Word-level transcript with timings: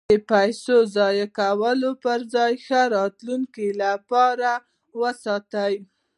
د 0.09 0.13
پیسو 0.31 0.75
د 0.85 0.89
ضایع 0.97 1.27
کولو 1.39 1.89
پرځای 2.05 2.51
یې 2.55 2.59
د 2.59 2.63
ښه 2.65 2.81
راتلونکي 2.97 3.67
لپاره 3.83 4.49
وساتئ. 5.01 5.75